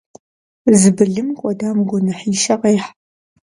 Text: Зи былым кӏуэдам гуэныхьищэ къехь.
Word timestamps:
Зи 0.79 0.89
былым 0.97 1.27
кӏуэдам 1.39 1.77
гуэныхьищэ 1.87 2.55
къехь. 2.61 2.87